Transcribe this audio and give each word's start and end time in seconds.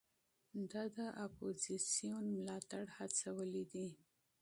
ده 0.71 0.83
د 0.97 0.99
اپوزېسیون 1.25 2.25
ملاتړ 2.37 2.83
هڅولی 2.97 3.63
دی. 3.71 3.87